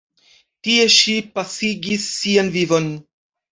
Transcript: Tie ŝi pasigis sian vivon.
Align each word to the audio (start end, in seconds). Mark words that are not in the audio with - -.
Tie 0.67 0.85
ŝi 0.93 1.13
pasigis 1.37 2.09
sian 2.17 2.53
vivon. 2.59 2.91